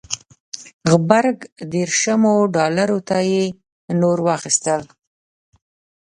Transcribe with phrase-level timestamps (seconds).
[0.89, 1.37] غبرګ
[1.73, 3.43] دېرشمو ډالرو ته یې
[4.01, 4.81] نور واخیستل.